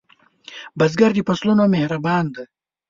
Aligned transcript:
بزګر 0.77 1.11
د 1.15 1.19
فصلونو 1.27 1.63
مهربان 1.75 2.25
دی 2.33 2.43